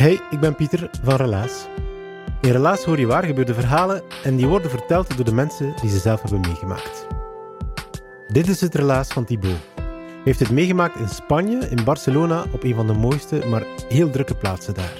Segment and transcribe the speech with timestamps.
[0.00, 1.66] Hey, ik ben Pieter van Relaas.
[2.40, 5.90] In Relaas hoor je waar gebeurde verhalen en die worden verteld door de mensen die
[5.90, 7.06] ze zelf hebben meegemaakt.
[8.28, 9.58] Dit is het Relaas van Thibaut.
[9.74, 14.10] Hij heeft het meegemaakt in Spanje, in Barcelona, op een van de mooiste, maar heel
[14.10, 14.98] drukke plaatsen daar.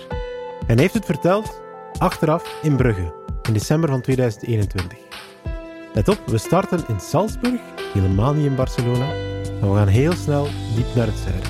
[0.61, 1.61] En hij heeft het verteld
[1.98, 4.98] achteraf in Brugge, in december van 2021.
[5.95, 7.61] Let op, we starten in Salzburg,
[7.93, 9.06] helemaal niet in Barcelona,
[9.61, 11.50] maar we gaan heel snel diep naar het zuiden.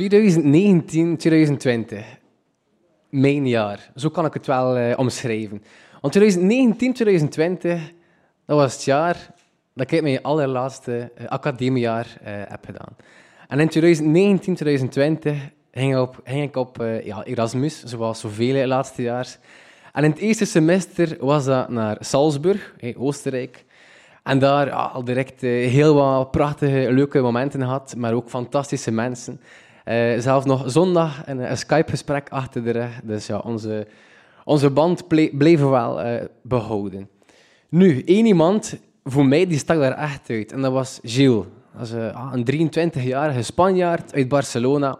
[0.00, 0.06] ...2019,
[1.16, 2.18] 2020.
[3.10, 3.90] Mijn jaar.
[3.94, 5.62] Zo kan ik het wel eh, omschrijven.
[6.00, 7.92] Want 2019, 2020,
[8.46, 9.34] dat was het jaar
[9.74, 12.96] dat ik mijn allerlaatste eh, academiejaar eh, heb gedaan.
[13.48, 15.36] En in 2019, 2020
[15.72, 19.36] ging ik op, ging ik op ja, Erasmus, zoals zoveel laatste jaar.
[19.92, 23.64] En in het eerste semester was dat naar Salzburg, Oostenrijk.
[24.22, 29.40] En daar ja, al direct heel wat prachtige, leuke momenten gehad, maar ook fantastische mensen.
[29.90, 33.00] Eh, zelfs nog zondag een, een Skype-gesprek achter de rug.
[33.02, 33.86] Dus ja, onze,
[34.44, 37.08] onze band ble- bleef wel eh, behouden.
[37.68, 40.52] Nu, één iemand, voor mij, die stak daar echt uit.
[40.52, 41.44] En dat was Gilles.
[41.78, 44.98] Dat eh, ah, een 23-jarige Spanjaard uit Barcelona.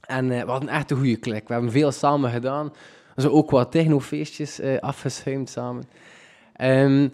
[0.00, 1.46] En we hadden echt een goede klik.
[1.48, 2.72] We hebben veel samen gedaan.
[3.16, 5.84] Zo ook wat technofeestjes afgeschuimd samen.
[6.52, 7.08] Ehm,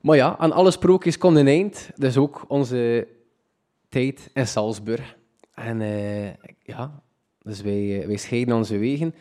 [0.00, 1.90] maar ja, aan alle sprookjes komt een eind.
[1.94, 3.08] Dus ook onze
[3.88, 5.16] tijd in Salzburg.
[5.56, 6.26] En eh,
[6.62, 7.02] ja,
[7.42, 9.14] dus wij, eh, wij scheiden onze wegen.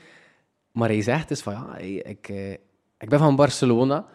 [0.72, 2.52] Maar hij zegt dus van ja, ik, eh,
[2.98, 4.06] ik ben van Barcelona.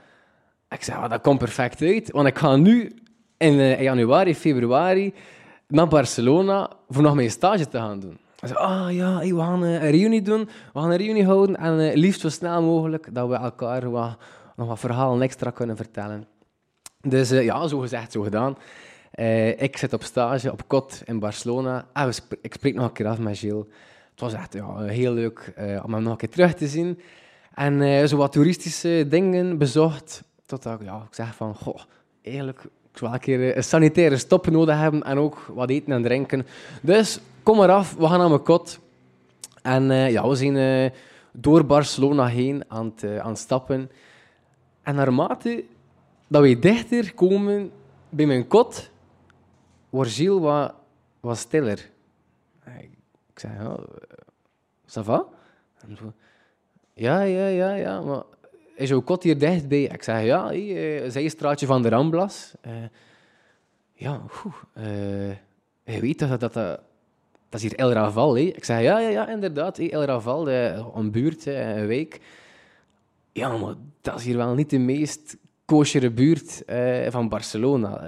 [0.69, 2.95] Ik zeg, "Ah, dat komt perfect uit, want ik ga nu
[3.37, 5.15] in januari, februari
[5.69, 8.19] naar Barcelona voor nog mijn stage te gaan doen.
[8.41, 12.21] Hij ah ja, we gaan een reunie doen, we gaan een reunie houden en liefst
[12.21, 14.17] zo snel mogelijk dat we elkaar wat,
[14.57, 16.27] nog wat verhalen extra kunnen vertellen.
[17.01, 18.57] Dus ja, zo gezegd, zo gedaan.
[19.21, 21.87] Eh, ik zit op stage op kot in Barcelona.
[21.93, 23.65] En we ik spreek nog een keer af met Gilles.
[24.11, 27.01] Het was echt ja, heel leuk eh, om hem nog een keer terug te zien.
[27.55, 30.23] En eh, zo wat toeristische dingen bezocht.
[30.47, 31.81] Totdat ja, ik zeg van, goh,
[32.23, 36.03] eigenlijk ik wel een keer een sanitaire stop nodig hebben en ook wat eten en
[36.03, 36.47] drinken.
[36.83, 38.79] Dus kom maar af, we gaan naar mijn kot.
[39.63, 40.93] En ja, we zijn
[41.33, 43.91] door Barcelona heen aan het, aan het stappen.
[44.83, 45.65] En naarmate
[46.27, 47.71] dat we dichter komen
[48.09, 48.90] bij mijn kot,
[49.91, 50.11] wordt
[51.21, 51.91] wat stiller.
[53.33, 54.17] Ik zei, ja, eh,
[54.87, 55.27] ça va?
[56.95, 58.23] Ja, ja, ja, ja, maar
[58.75, 59.83] is jouw kot hier dichtbij?
[59.83, 62.55] Ik zeg, ja, hier, uh, zijstraatje van de Ramblas.
[62.61, 62.73] Eh,
[63.93, 64.53] ja, goed.
[64.75, 65.31] eh,
[65.85, 66.81] je weet dat dat, dat,
[67.49, 68.43] dat is hier El Raval, hè?
[68.43, 72.21] Ik zeg, ja, ja, ja, inderdaad, El Raval, eh, een buurt, een wijk.
[73.33, 78.07] Ja, maar dat is hier wel niet de meest koosjere buurt eh, van Barcelona.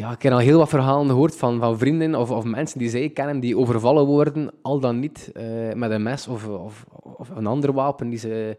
[0.00, 2.88] Ja, ik heb al heel wat verhalen gehoord van, van vrienden of, of mensen die
[2.88, 7.28] zij kennen die overvallen worden, al dan niet eh, met een mes of, of, of
[7.28, 8.56] een ander wapen die ze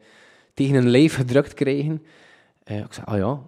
[0.53, 2.03] tegen hun lijf gedrukt krijgen.
[2.63, 3.39] Eh, ik zei, ah ja,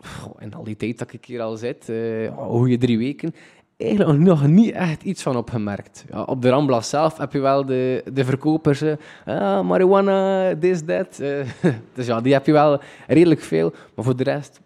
[0.00, 3.34] goh, in al die tijd dat ik hier al zit, eh goede drie weken,
[3.76, 6.04] eigenlijk nog niet echt iets van opgemerkt.
[6.10, 10.84] Ja, op de Rambla zelf heb je wel de, de verkopers, eh, ah, marijuana, this,
[10.84, 11.16] that.
[11.94, 14.60] dus ja, die heb je wel redelijk veel, maar voor de rest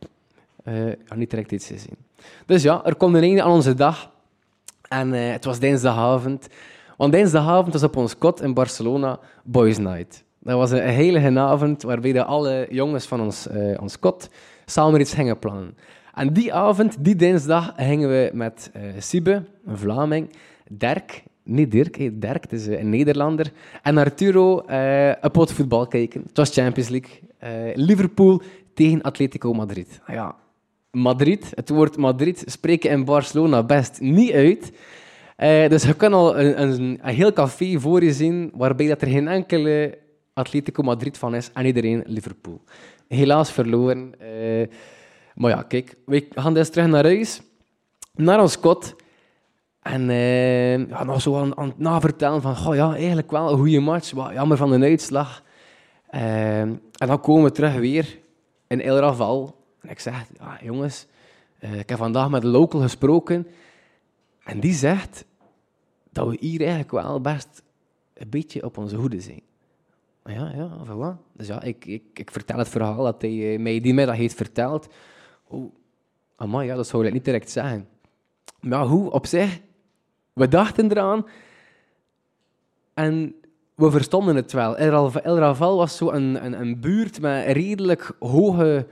[1.08, 2.07] ja, niet direct iets te zien.
[2.46, 4.10] Dus ja, er komt een einde aan onze dag.
[4.88, 6.48] En eh, het was dinsdagavond.
[6.96, 10.24] Want dinsdagavond was op ons kot in Barcelona Boys Night.
[10.38, 14.30] Dat was een heilige avond waarbij de alle jongens van ons, eh, ons kot
[14.66, 15.76] samen iets gingen plannen.
[16.14, 20.30] En die avond, die dinsdag, gingen we met uh, Sibe, een Vlaming,
[20.68, 26.22] Dirk, niet Dirk, Dirk, het is een Nederlander, en Arturo uh, een pot voetbal kijken.
[26.26, 27.20] Het was Champions League.
[27.44, 28.42] Uh, Liverpool
[28.74, 30.00] tegen Atletico Madrid.
[30.06, 30.34] Nou ja,
[30.90, 34.72] Madrid, het woord Madrid spreken in Barcelona best niet uit.
[35.36, 39.08] Uh, dus je kan al een, een, heel café voor je zien waarbij dat er
[39.08, 39.98] geen enkele
[40.32, 42.60] Atletico Madrid van is en iedereen Liverpool.
[43.08, 44.12] Helaas verloren.
[44.22, 44.66] Uh,
[45.34, 47.40] maar ja, kijk, we gaan dus terug naar huis,
[48.14, 48.96] naar ons kot.
[49.82, 53.80] En uh, ja, nog zo aan, het navertellen van, goh, ja, eigenlijk wel een goede
[53.80, 54.12] match.
[54.32, 55.42] Jammer van de uitslag.
[56.10, 58.18] en dan komen we terug weer
[58.66, 59.57] in El Raval.
[59.88, 61.06] Ik zeg, ja, jongens,
[61.58, 63.46] ik heb vandaag met de local gesproken.
[64.44, 65.24] En die zegt
[66.12, 67.62] dat we hier eigenlijk wel best
[68.14, 69.42] een beetje op onze hoede zijn.
[70.24, 71.16] Ja, ja, wat?
[71.32, 74.34] Dus ja, ik, ik, ik vertel het verhaal dat hij eh, mij die middag heeft
[74.34, 74.88] verteld.
[75.46, 75.72] Oh,
[76.36, 77.88] amai, ja, dat zou ik niet direct zeggen.
[78.60, 79.60] Maar hoe, op zich,
[80.32, 81.26] we dachten eraan
[82.94, 83.34] en
[83.74, 84.76] we verstonden het wel.
[84.76, 88.86] El Raval was zo een, een, een buurt met redelijk hoge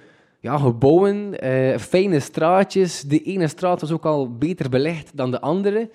[0.47, 3.01] ja, gebouwen, eh, fijne straatjes.
[3.01, 5.91] De ene straat was ook al beter belegd dan de andere.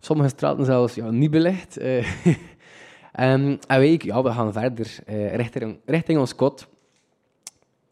[0.00, 1.78] Sommige straten zelfs ja, niet belegd.
[1.80, 2.34] Uh, um,
[3.22, 6.66] en wij, ja, we gaan verder uh, richting, richting ons kot.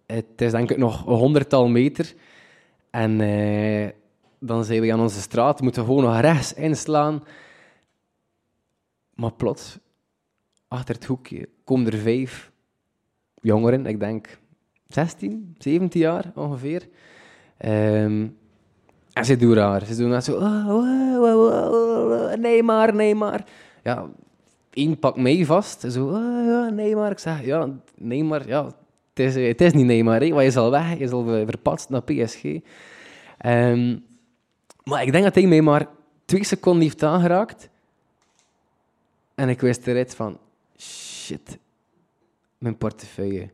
[0.06, 2.14] Het is denk ik nog een honderdtal meter.
[2.90, 3.88] En uh,
[4.38, 7.22] dan zijn we aan onze straat, moeten we gewoon nog rechts inslaan.
[9.14, 9.78] Maar plots,
[10.68, 12.50] achter het hoekje, komen er vijf
[13.40, 14.40] jongeren, ik denk
[14.94, 16.88] 16, 17 jaar ongeveer.
[17.64, 18.36] Um,
[19.12, 19.84] en ze doen raar.
[19.84, 20.36] Ze doen dat zo...
[20.36, 23.44] Oh, oh, oh, nee maar, nee maar.
[23.82, 24.06] Ja,
[24.70, 25.84] één pakt mij vast.
[25.88, 27.10] Zo, oh, ja, nee maar.
[27.10, 28.46] Ik zeg, ja, nee maar.
[28.46, 28.64] Ja,
[29.14, 29.36] het is,
[29.66, 30.24] is niet nee maar.
[30.24, 30.90] Je is al weg.
[30.90, 32.44] Je is al verpatst naar PSG.
[33.44, 34.04] Um,
[34.84, 35.86] maar ik denk dat hij mij maar
[36.24, 37.68] twee seconden heeft aangeraakt.
[39.34, 40.38] En ik wist eruit van...
[40.78, 41.58] Shit.
[42.58, 43.50] Mijn portefeuille.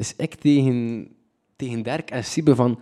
[0.00, 1.08] Dus ik tegen,
[1.56, 2.80] tegen Dirk en Siebe van...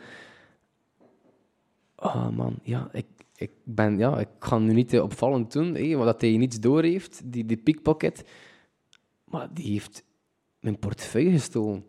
[1.97, 3.07] Oh man, ja, ik,
[3.37, 6.83] ik, ben, ja, ik ga nu niet opvallend doen, hé, want dat hij niets door
[6.83, 8.25] heeft, die, die pickpocket.
[9.25, 10.05] Maar die heeft
[10.61, 11.85] mijn portefeuille gestolen.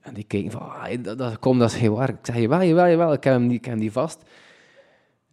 [0.00, 2.08] En die kijken van, ah, dat, dat, dat is geen waar.
[2.08, 4.22] Ik zeg, jawel, jawel, jawel, ik heb hem, ik heb die vast.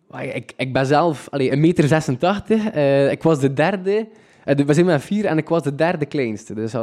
[0.07, 1.88] Maar ik, ik ben zelf allee, 1,86 meter.
[1.88, 4.10] 86, uh, ik was de derde.
[4.46, 6.54] Uh, we zijn met vier en ik was de derde kleinste.
[6.54, 6.74] Dus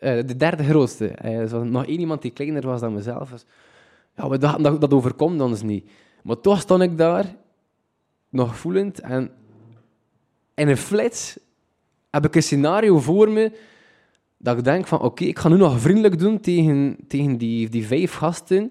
[0.00, 1.08] uh, de derde grootste.
[1.08, 3.30] er was nog één iemand die kleiner was dan mezelf.
[3.30, 3.44] Dus,
[4.16, 5.90] ja, we dachten dat, dat overkomt ons niet.
[6.22, 7.34] Maar toch stond ik daar,
[8.28, 9.00] nog voelend.
[9.00, 9.30] En
[10.54, 11.38] in een flits
[12.10, 13.52] heb ik een scenario voor me
[14.36, 17.86] dat ik denk van oké, ik ga nu nog vriendelijk doen tegen, tegen die, die
[17.86, 18.70] vijf gasten.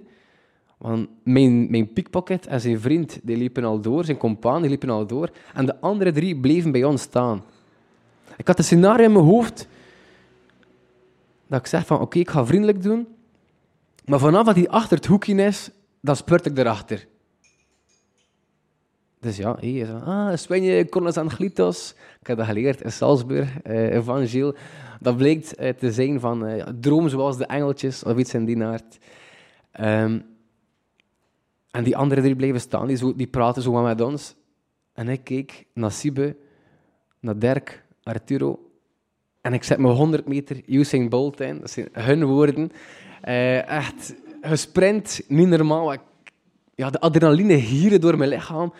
[0.77, 4.89] Want mijn, mijn pickpocket en zijn vriend die liepen al door, zijn compaan die liepen
[4.89, 5.29] al door.
[5.53, 7.43] En de andere drie bleven bij ons staan.
[8.37, 9.67] Ik had een scenario in mijn hoofd
[11.47, 13.07] dat ik zeg van oké, ik ga vriendelijk doen.
[14.05, 15.69] Maar vanaf dat hij achter het hoekje is,
[16.01, 17.07] dan spurt ik erachter.
[19.19, 21.95] Dus ja, hier is ah, Svenje Cornes Anglitos.
[22.19, 23.49] Ik heb dat geleerd in Salzburg,
[24.03, 24.55] van Gilles.
[24.99, 28.63] Dat bleek uh, te zijn van uh, droom zoals de engeltjes, of iets in die
[28.63, 28.97] aard.
[29.79, 30.25] Um,
[31.71, 34.35] en die andere drie bleven staan, die, zo, die praten zo met ons.
[34.93, 36.35] En ik keek naar Sibe,
[37.19, 38.66] naar Dirk, Arturo.
[39.47, 41.59] En ik zet me 100 meter Usain Bolt in.
[41.59, 42.71] Dat zijn hun woorden.
[43.67, 45.93] echt gesprint, niet normaal.
[46.75, 48.73] ja, de adrenaline hieren door mijn lichaam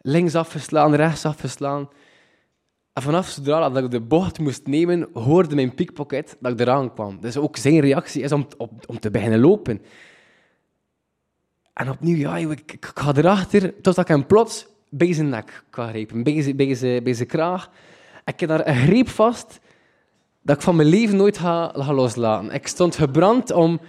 [0.00, 1.88] links afgeslaan, rechts afgeslaan.
[2.92, 6.94] En vanaf zodra dat ik de bocht moest nemen, hoorde mijn pickpocket dat ik eraan
[6.94, 7.20] kwam.
[7.20, 8.46] Dus ook zijn reactie is om,
[8.86, 9.82] om, te beginnen lopen.
[11.72, 15.92] En opnieuw, ja, ik, ik ga erachter, totdat ik hem plots bij zijn nek kan
[16.22, 17.70] bij zijn, bij zijn, bij zijn kraag.
[18.24, 19.62] Ik heb daar een greep vast
[20.44, 22.50] dat ik van mijn leven nooit ga, loslaten.
[22.50, 23.80] Ik stond gebrand om...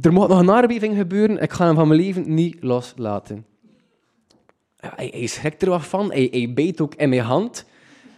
[0.00, 3.46] Er moet nog een aardbeving gebeuren, ik ga hem van mijn leven niet loslaten
[4.94, 6.12] hij, hij schrikt er wat van.
[6.12, 7.64] Hij, beet ook in mijn hand.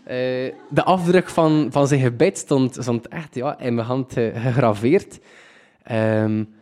[0.00, 0.14] Uh,
[0.70, 5.18] de afdruk van, van zijn gebed stond, echt ja, in mijn hand uh, gegraveerd.
[5.90, 6.56] Um,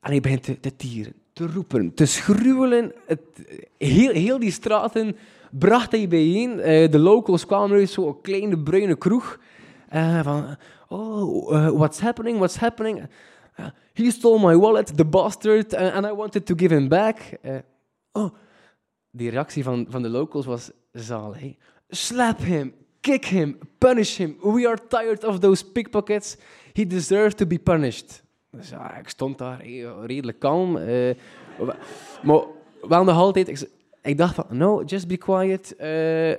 [0.00, 2.92] en hij begint te, te, tieren, te roepen, te schruwelen.
[3.06, 3.20] Het,
[3.78, 5.16] heel, heel die straten
[5.50, 6.50] bracht hij bijeen.
[6.58, 9.38] Uh, de locals kwamen uit zo'n kleine bruine kroeg.
[9.90, 10.56] Van,
[10.88, 13.08] oh, what's happening, what's happening?
[13.94, 17.38] he stole my wallet, the bastard, and I wanted to give him back.
[18.12, 18.30] oh,
[19.10, 21.56] die reactie van, van de locals was zalig.
[21.88, 24.36] Slap him, kick him, punish him.
[24.42, 26.36] We are tired of those pickpockets.
[26.72, 28.22] He deserves to be punished.
[28.50, 30.76] Dus ik stond daar eh, redelijk kalm.
[30.76, 31.14] eh,
[32.22, 32.40] maar
[32.88, 33.68] wel nog altijd...
[34.02, 35.76] Ik, dacht van, no, just be quiet.
[35.76, 36.32] eh,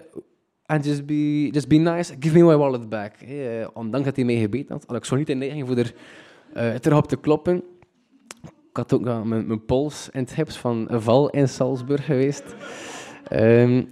[0.70, 2.14] and just be, just be nice.
[2.20, 3.22] Give me my wallet back.
[3.22, 5.94] Eh, ondanks dat hij mij gebeten had, had ik zo niet de neiging voor er
[6.54, 7.64] eh, terug op te kloppen.
[8.44, 12.56] Ik had ook nog mijn, mijn pols in het gips van val in Salzburg geweest.
[13.28, 13.84] Ehm,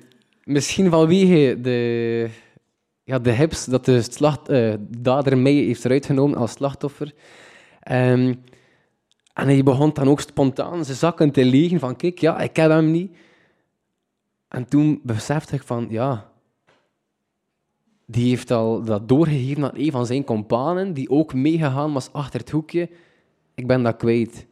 [0.44, 2.30] misschien vanwege de,
[3.04, 7.14] ja, de hips dat de slacht, eh, dader mij heeft eruit genomen als slachtoffer.
[7.80, 8.34] Ehm,
[9.34, 12.70] en hij begon dan ook spontaan zijn zakken te legen van kijk, ja, ik heb
[12.70, 13.16] hem niet.
[14.48, 16.36] En toen besefte ik van, ja,
[18.08, 22.40] die heeft al dat doorgegeven aan een van zijn companen, die ook meegegaan was achter
[22.40, 22.90] het hoekje.
[23.56, 24.46] Ik ben dat kwijt.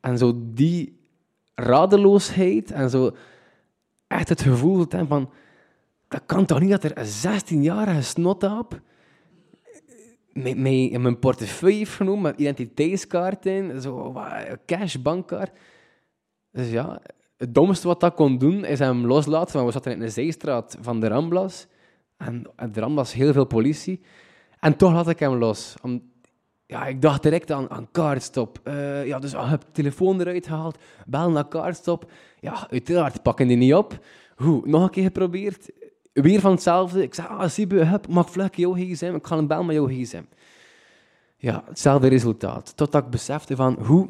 [0.00, 0.98] En zo die
[1.54, 3.16] radeloosheid en zo
[4.06, 5.30] echt het gevoel van,
[6.08, 8.80] dat kan toch niet dat er een 16-jarige snotap
[10.36, 14.14] mij, mij in mijn portefeuille heeft genomen met identiteitskaart in, zo
[14.66, 15.58] cash, bankkaart.
[16.50, 17.02] Dus ja,
[17.36, 20.76] het domste wat dat kon doen, is hem loslaten, want we zaten in een zijstraat
[20.80, 21.66] van de Ramblas.
[22.16, 24.00] En, de Ramblas, heel veel politie.
[24.60, 25.74] En toch had ik hem los.
[25.82, 26.02] Om,
[26.66, 28.60] ja, ik dacht direct aan, aan kaartstop.
[28.62, 32.10] Eh, ja, dus ah, heb de telefoon eruit gehaald, bel naar kaartstop.
[32.40, 33.98] Ja, uiteraard pakken die niet op.
[34.36, 35.70] Hoe, nog een keer geprobeerd.
[36.12, 37.02] Weer van hetzelfde.
[37.02, 39.14] Ik zei, ah, Sibu, heb, mag vlug jouw gsm?
[39.14, 40.22] Ik ga een bel met jouw gsm.
[41.36, 42.76] Ja, hetzelfde resultaat.
[42.76, 44.08] Totdat ik besefte van hoe...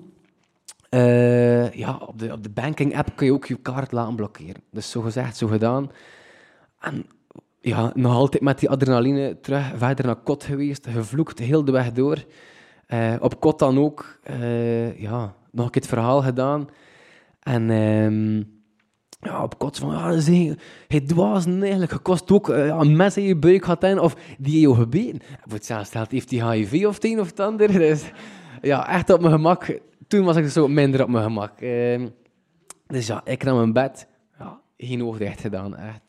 [0.89, 4.63] eh, ja, op de, op de banking-app kun je ook je kaart laten blokkeren.
[4.71, 5.91] Dus zo gezegd, zo gedaan.
[6.81, 7.07] En
[7.69, 11.93] ja, nog altijd met die adrenaline terug verder naar kot geweest, gevloekt heel de weg
[11.93, 12.25] door.
[12.87, 16.69] Eh, op kot dan ook, eh, ja, nog een keer het verhaal gedaan.
[17.41, 18.37] En ehm,
[19.31, 20.55] ja, op kot van, ja, zeg,
[20.89, 24.61] hij dwaas eigenlijk, gekost ook ja, een mes in je buik gehad en, of die
[24.61, 25.21] jou gebeten.
[25.43, 27.59] Voor hetzelfde geld heeft hij HIV of het een of het.
[27.73, 28.11] Dus
[28.63, 29.81] ja, echt op mijn gemak.
[30.09, 31.61] Toen was ik zo minder op mijn gemak.
[31.61, 32.09] Ehm,
[32.87, 34.09] dus ja, ik nam mijn bed.
[34.39, 36.03] Ja, geen oog dicht gedaan, echt.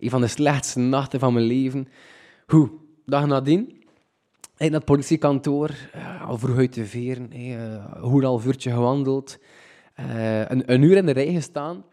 [0.00, 1.88] Een van de slechtste nachten van mijn leven.
[2.46, 2.70] Hoe?
[3.04, 3.78] Dag nadien.
[4.56, 9.38] Naar het politiekantoor, eh, al vroeg uit de veren, eh, hoe al vuurtje gewandeld.
[9.94, 11.84] Eh, een, een uur in de rij gestaan.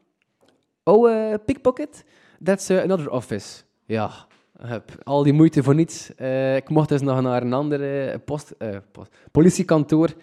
[0.83, 2.05] Oh, pickpocket?
[2.43, 3.63] That's another office.
[3.85, 4.11] Ja,
[4.61, 6.09] heb al die moeite voor niets.
[6.55, 8.55] Ik mocht dus nog naar een andere post,
[8.91, 10.13] post- politiekantoor.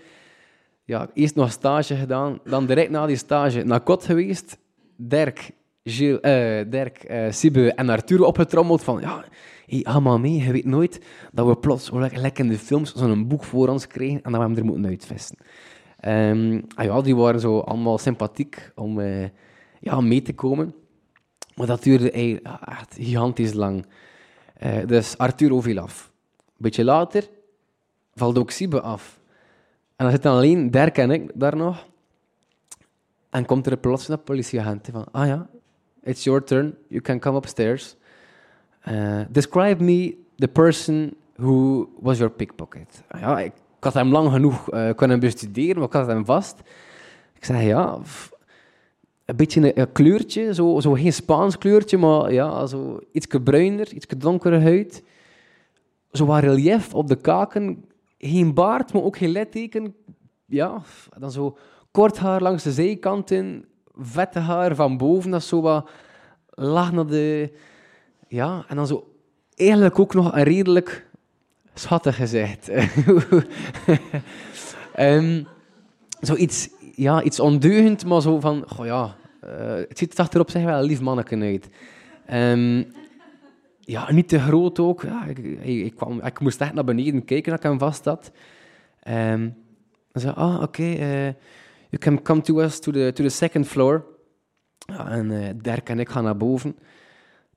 [0.84, 4.58] Ja, eerst nog stage gedaan, dan direct na die stage naar kot geweest.
[4.96, 5.50] Dirk,
[5.84, 9.00] Gilles, eh, Dirk Siebe en Arthur opgetrommeld van...
[9.00, 9.24] Ja,
[9.66, 11.00] hey, maar mee, je weet nooit
[11.32, 14.46] dat we plots, lekker in de films, zo'n boek voor ons kregen en dat we
[14.46, 15.36] hem er moeten uitvissen.
[16.00, 19.28] Ehm, ah ja, die waren zo allemaal sympathiek om eh,
[19.80, 20.74] ja, mee te komen.
[21.54, 23.86] Maar dat duurde echt gigantisch lang.
[24.86, 26.12] Dus Arthur viel af.
[26.38, 27.28] Een beetje later
[28.14, 29.20] valt ook Siebe af.
[29.96, 31.86] En dan zitten alleen Dirk en ik daar nog.
[33.30, 35.48] En komt er plots een politieagent van, ah ja,
[36.04, 37.96] it's your turn, you can come upstairs.
[38.88, 43.02] Uh, describe me the person who was your pickpocket.
[43.18, 46.60] Ja, ik, had hem lang genoeg eh, kunnen bestuderen, maar ik had hem vast.
[47.34, 47.98] Ik zei, ja,
[49.24, 54.06] een beetje een, kleurtje, zo, zo geen Spaans kleurtje, maar ja, zo iets bruiner, iets
[54.06, 55.02] donkere huid.
[56.12, 57.84] Zo wat relief op de kaken,
[58.18, 59.94] geen baard, maar ook geen litteken.
[60.46, 60.82] Ja,
[61.18, 61.56] dan zo
[61.90, 63.64] kort haar langs de zijkanten,
[63.98, 65.90] vette haar van boven, dat zo wat
[66.50, 67.52] laag naar de...
[68.28, 69.14] Ja, en dan zo
[69.54, 71.06] eigenlijk ook nog een redelijk
[71.74, 72.68] schattig gezicht.
[74.94, 75.42] Ehm
[76.20, 80.64] zoiets, ja, iets ondeugend, maar zo van, goh ja, eh, het ziet er achterop zeg
[80.64, 81.68] wel een lief manneken uit.
[82.26, 82.82] Ehm,
[83.80, 85.02] ja, niet te groot ook.
[85.02, 88.30] Ja, ik, ik, kwam, ik moest echt naar beneden kijken dat ik hem vast had.
[89.02, 89.48] Ehm
[90.14, 91.28] en zei, ah, oké, eh,
[91.94, 94.04] you can come to us to the, to the second floor.
[94.86, 96.76] En eh Dirk en ik gaan naar boven.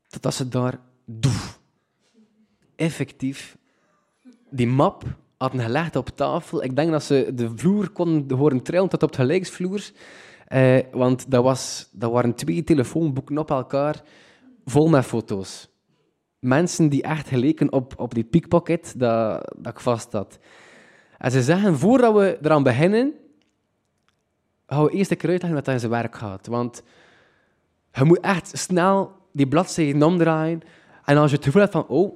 [0.08, 1.60] Totdat ze daar, doef,
[2.76, 3.58] effectief,
[4.50, 5.04] die map
[5.38, 6.64] hadden gelegd op tafel.
[6.64, 9.92] Ik denk dat ze de vloer konden horen trillen tot op het gelijksvloer.
[10.48, 14.02] Eh, want dat, was, dat waren twee telefoonboeken op elkaar,
[14.66, 15.70] vol met foto's.
[16.40, 20.40] Mensen die echt geleken op, op die pickpocket dat, dat ik vast had.
[21.18, 23.14] En ze zeggen, voordat we eraan beginnen,
[24.68, 26.48] we eerst keer uitleggen dat hij zijn werk gaat.
[26.48, 26.84] Want
[27.92, 30.62] je moet echt snel die bladzijden omdraaien.
[31.06, 32.14] En als je het gevoel hebt van, oh,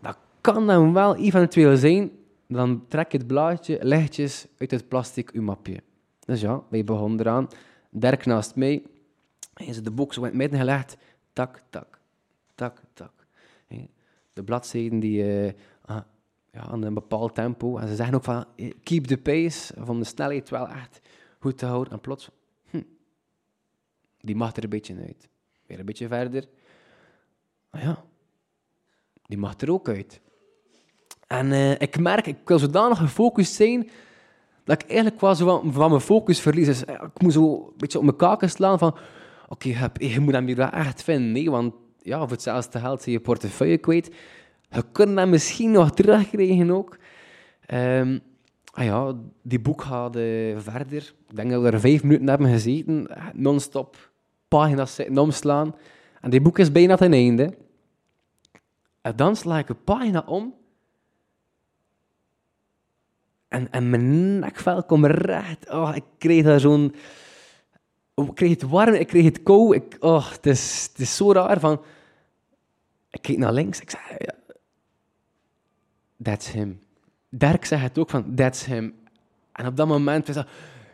[0.00, 2.10] dat kan dan wel eventueel zijn,
[2.48, 5.82] dan trek je het blaadje lichtjes uit het plastic uw mapje.
[6.24, 7.48] Dus ja, wij begonnen eraan.
[7.90, 8.82] Dirk naast mij.
[9.54, 10.96] Hij is de boek zo in het midden gelegd.
[11.32, 11.98] Tak, tak,
[12.54, 13.12] tak, tak.
[14.32, 15.46] De bladzijden die...
[15.46, 15.52] eh,
[15.84, 16.00] ah,
[16.52, 17.78] ja, aan een bepaald tempo.
[17.78, 21.00] En ze zeggen ook van, eh, keep the pace, van de snelheid wel echt
[21.38, 21.92] goed te houden.
[21.92, 22.30] En plots,
[22.70, 22.82] hm,
[24.20, 25.28] die mag er een beetje uit.
[25.66, 26.48] Weer een beetje verder.
[27.70, 28.04] Ah ja,
[29.26, 30.20] die mag er ook uit.
[31.26, 33.90] En uh, ik merk, ik wil zodanig gefocust zijn,
[34.64, 36.66] dat ik eigenlijk wel zo van, van mijn focus verlies.
[36.66, 38.96] Dus, ik moet zo een beetje op mijn kaken slaan van,
[39.48, 41.32] oké, je moet hem hier wel echt vinden.
[41.32, 44.14] Nee, want ja, voor hetzelfde geld zie je portefeuille kwijt.
[44.70, 46.96] Je kunt hem misschien nog terugkrijgen ook.
[47.74, 48.20] Um,
[48.76, 51.14] ah ja, die boek gaat uh, verder.
[51.28, 53.08] Ik denk dat we er vijf minuten hebben gezeten.
[53.34, 54.10] Non-stop
[54.48, 55.74] pagina's zitten omslaan.
[56.20, 57.56] En die boek is bijna ten einde.
[59.00, 60.54] En dan sla ik een pagina om.
[63.48, 65.70] En, en mijn nekvel komt recht.
[65.70, 66.94] Oh, ik kreeg daar zo'n...
[68.14, 69.74] Ik kreeg het warm, ik kreeg het kou.
[69.74, 71.60] Ik, oh, het, is, het is zo raar.
[71.60, 71.82] Van,
[73.10, 73.80] ik keek naar links.
[73.80, 74.02] Ik zei,
[76.22, 76.80] that's him.
[77.38, 78.94] Dirk zei het ook van, that's him.
[79.52, 80.46] En op dat moment was dat,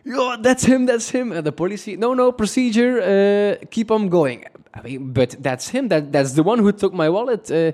[0.02, 1.32] ja, that's him, that's him.
[1.32, 4.46] En de politie, no, no, procedure, uh, keep on going.
[5.00, 7.50] But that's him, that, that's the one who took my wallet.
[7.50, 7.72] Uh,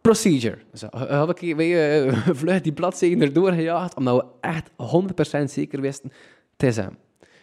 [0.00, 0.58] procedure.
[0.74, 4.70] Zo heb ik wij, uh, vlug die bladzijden erdoor gejaagd, omdat we echt
[5.40, 6.12] 100% zeker wisten,
[6.56, 6.98] het is hem.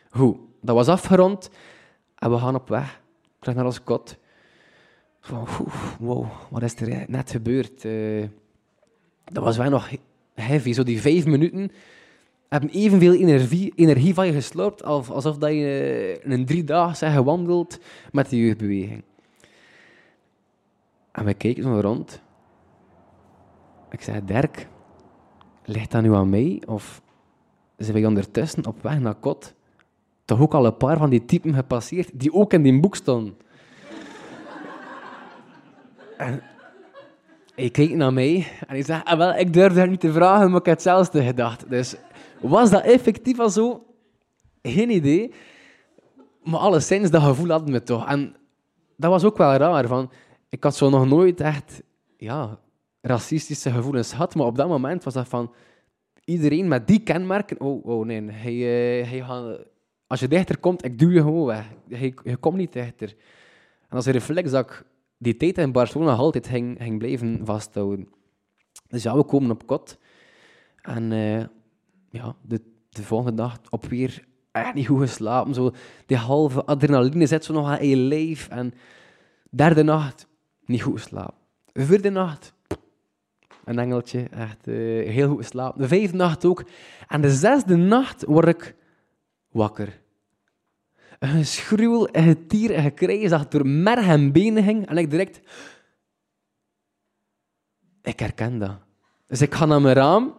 [0.09, 0.37] Hoe?
[0.61, 1.49] Dat was afgerond
[2.15, 3.01] en we gaan op weg.
[3.39, 4.17] Terug naar ons kot.
[5.99, 7.83] wow, wat is er net gebeurd?
[7.83, 8.27] Uh,
[9.25, 9.89] dat was wel nog
[10.59, 11.71] Zo die vijf minuten
[12.49, 17.79] hebben evenveel energie, energie van je gesloopt alsof dat je een drie dagen gewandeld
[18.11, 19.03] met die jeugdbeweging.
[21.11, 22.21] En we keken zo rond.
[23.91, 24.67] Ik zei, Dirk,
[25.65, 26.61] ligt dat nu aan mij?
[26.67, 27.01] Of
[27.77, 29.53] zijn wij ondertussen op weg naar kot
[30.25, 33.37] toch ook al een paar van die typen gepasseerd die ook in die boek stonden?
[36.17, 36.41] en
[37.61, 40.51] hij keek naar mij en hij zei, ah, wel, ik durfde het niet te vragen,
[40.51, 41.69] maar ik had hetzelfde gedacht.
[41.69, 41.95] Dus
[42.39, 43.85] was dat effectief al zo?
[44.61, 45.33] Geen idee.
[46.43, 48.07] Maar alleszins, dat gevoel hadden we toch.
[48.07, 48.35] En
[48.97, 49.87] dat was ook wel raar.
[49.87, 50.11] Van,
[50.49, 51.81] ik had zo nog nooit echt
[52.17, 52.59] ja,
[53.01, 55.53] racistische gevoelens gehad, maar op dat moment was dat van
[56.25, 57.59] iedereen met die kenmerken.
[57.59, 59.59] Oh, oh nee, hij, uh, hij gaat,
[60.07, 61.65] als je dichter komt, ik duw je gewoon weg.
[62.23, 63.15] Je komt niet dichter.
[63.89, 64.85] En als een reflex dat ik
[65.21, 68.07] die tijd in Barcelona altijd ging, ging blijven vasthouden.
[68.87, 69.97] Dus ja, we komen op kot.
[70.81, 71.43] En uh,
[72.09, 75.53] ja, de, de volgende dag op weer echt niet goed geslapen.
[75.53, 75.71] Zo,
[76.05, 78.47] die halve adrenaline zit zo nog aan je lijf.
[78.47, 78.73] En
[79.49, 80.27] derde nacht,
[80.65, 81.37] niet goed geslapen.
[81.73, 82.53] Vierde nacht,
[83.65, 85.81] een engeltje, echt uh, heel goed geslapen.
[85.81, 86.63] De vijfde nacht ook.
[87.07, 88.75] En de zesde nacht word ik
[89.51, 90.00] wakker.
[91.21, 94.87] Een schruwel, een getier, een gekrijs dat door merg en benen ging.
[94.87, 95.41] En ik direct...
[98.01, 98.77] Ik herken dat.
[99.27, 100.37] Dus ik ga naar mijn raam.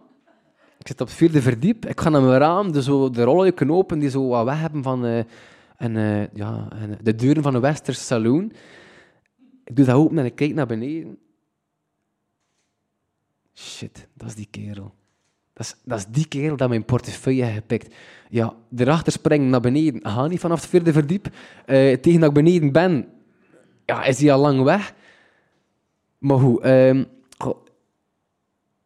[0.79, 1.85] Ik zit op het vierde verdiep.
[1.85, 5.23] Ik ga naar mijn raam, dus de rollen open die zo wat hebben van uh,
[5.77, 8.51] een, uh, ja, een, de deuren van een westers saloon.
[9.63, 11.17] Ik doe dat open en ik kijk naar beneden.
[13.53, 14.93] Shit, dat is die kerel.
[15.53, 17.95] Dat is, dat die kerel dat mijn portefeuille heeft gepikt.
[18.29, 19.99] Ja, erachter springen naar beneden.
[20.11, 21.25] Ga niet vanaf het vierde verdiep.
[21.25, 21.33] Uh,
[21.97, 23.07] tegen dat ik beneden ben,
[23.85, 24.93] ja, is hij al lang weg.
[26.17, 27.03] Maar goed, uh,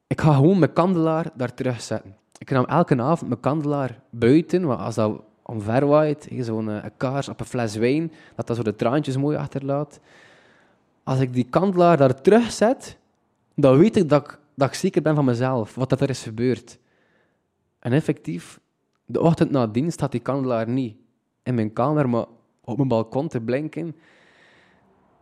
[0.07, 2.15] ik ga gewoon mijn kandelaar daar terugzetten.
[2.37, 7.39] Ik nam elke avond mijn kandelaar buiten, want als dat omverwaait, zo'n uh, kaars op
[7.39, 9.99] een fles wijn, dat dat zo de traantjes mooi achterlaat.
[11.03, 12.97] Als ik die kandelaar daar terugzet,
[13.55, 16.23] dan weet ik dat ik dat ik zeker ben van mezelf, wat dat er is
[16.23, 16.79] gebeurd.
[17.79, 18.59] En effectief,
[19.05, 20.97] de ochtend na dienst staat die kandelaar niet
[21.43, 22.25] in mijn kamer, maar
[22.61, 23.95] op mijn balkon te blinken.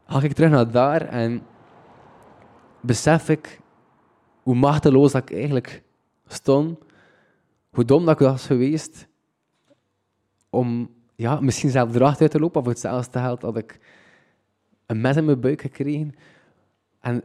[0.05, 1.41] Ga ik terug naar daar en
[2.81, 3.59] besef ik
[4.41, 5.83] hoe machteloos ik eigenlijk
[6.27, 6.79] stond.
[7.69, 9.07] Hoe dom dat ik was geweest
[10.49, 13.79] om ja, misschien zelf erachter te lopen, of hetzelfde geld dat ik
[14.85, 16.15] een mes in mijn buik gekregen.
[16.99, 17.23] En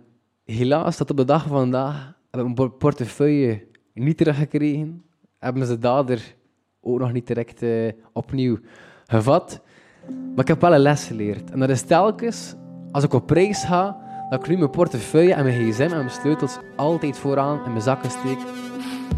[0.50, 5.04] helaas, tot op de dag van vandaag, heb ik mijn portefeuille niet teruggekregen.
[5.38, 6.34] Hebben ze dader
[6.80, 8.58] ook nog niet direct uh, opnieuw
[9.06, 9.60] gevat.
[10.08, 11.50] Maar ik heb wel een les geleerd.
[11.50, 12.54] En dat is telkens,
[12.90, 16.10] als ik op reis ga, dat ik nu mijn portefeuille en mijn gsm en mijn
[16.10, 18.38] sleutels altijd vooraan in mijn zakken steek.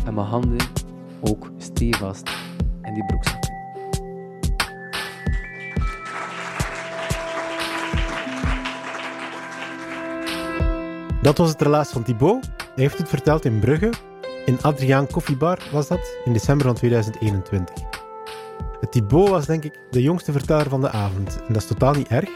[0.06, 0.66] En mijn handen
[1.20, 2.30] ook stevast
[2.82, 3.51] in die broekzak.
[11.22, 12.50] Dat was het relaas van Thibaut.
[12.56, 13.92] Hij heeft het verteld in Brugge.
[14.44, 17.74] In Adriaan Koffiebar was dat, in december van 2021.
[18.90, 21.36] Thibaut was denk ik de jongste verteller van de avond.
[21.46, 22.30] En dat is totaal niet erg,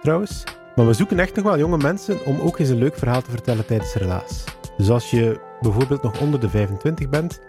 [0.00, 0.44] trouwens.
[0.76, 3.30] Maar we zoeken echt nog wel jonge mensen om ook eens een leuk verhaal te
[3.30, 4.44] vertellen tijdens relaas.
[4.76, 7.40] Dus als je bijvoorbeeld nog onder de 25 bent,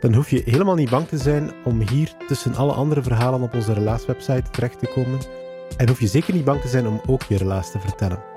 [0.00, 3.54] dan hoef je helemaal niet bang te zijn om hier tussen alle andere verhalen op
[3.54, 5.18] onze relaaswebsite terecht te komen.
[5.76, 8.27] En hoef je zeker niet bang te zijn om ook je relaas te vertellen.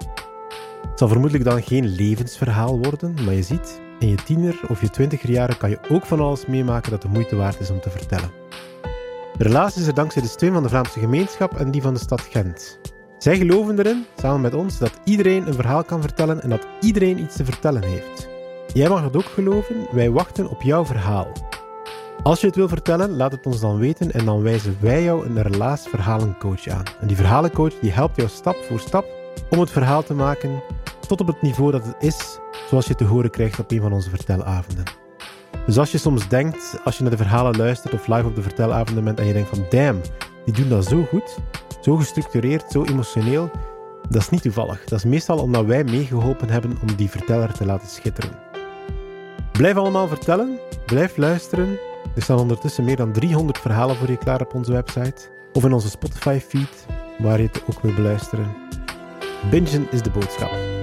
[1.02, 5.30] Zal vermoedelijk dan geen levensverhaal worden, maar je ziet, in je tiener of je twintiger
[5.30, 8.32] jaren kan je ook van alles meemaken dat de moeite waard is om te vertellen.
[9.38, 12.00] De relaas is er dankzij de steun van de Vlaamse gemeenschap en die van de
[12.00, 12.80] stad Gent.
[13.18, 17.20] Zij geloven erin, samen met ons, dat iedereen een verhaal kan vertellen en dat iedereen
[17.20, 18.28] iets te vertellen heeft.
[18.74, 21.32] Jij mag het ook geloven, wij wachten op jouw verhaal.
[22.24, 25.26] Als je het wil vertellen, laat het ons dan weten en dan wijzen wij jou
[25.26, 26.86] een relaasverhalencoach aan.
[27.00, 29.06] En die verhalencoach die helpt jou stap voor stap
[29.50, 30.62] om het verhaal te maken
[31.18, 33.94] tot op het niveau dat het is, zoals je te horen krijgt op een van
[33.94, 34.84] onze vertelavonden.
[35.66, 38.42] Dus als je soms denkt, als je naar de verhalen luistert of live op de
[38.42, 40.02] vertelavonden bent en je denkt van damn,
[40.46, 41.38] die doen dat zo goed,
[41.82, 43.52] zo gestructureerd, zo emotioneel,
[44.10, 44.84] dat is niet toevallig.
[44.84, 48.40] Dat is meestal omdat wij meegeholpen hebben om die verteller te laten schitteren.
[49.52, 51.80] Blijf allemaal vertellen, blijf luisteren.
[52.16, 55.74] Er staan ondertussen meer dan 300 verhalen voor je klaar op onze website of in
[55.74, 56.86] onze Spotify-feed,
[57.18, 58.56] waar je het ook wil beluisteren.
[59.50, 60.81] Bingen is de boodschap.